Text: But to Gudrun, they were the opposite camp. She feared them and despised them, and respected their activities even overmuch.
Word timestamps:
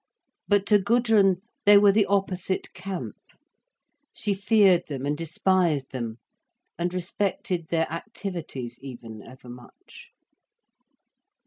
But 0.47 0.65
to 0.65 0.79
Gudrun, 0.79 1.43
they 1.67 1.77
were 1.77 1.91
the 1.91 2.07
opposite 2.07 2.73
camp. 2.73 3.17
She 4.11 4.33
feared 4.33 4.87
them 4.87 5.05
and 5.05 5.15
despised 5.15 5.91
them, 5.91 6.17
and 6.75 6.91
respected 6.91 7.67
their 7.67 7.85
activities 7.91 8.79
even 8.81 9.21
overmuch. 9.21 10.09